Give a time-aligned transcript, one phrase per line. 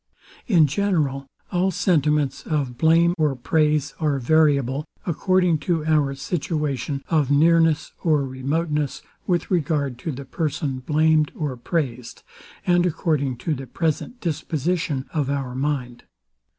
[0.47, 7.29] In general, all sentiments of blame or praise are variable, according to our situation of
[7.29, 12.23] nearness or remoteness, with regard to the person blamed or praised,
[12.65, 16.05] and according to the present disposition of our mind.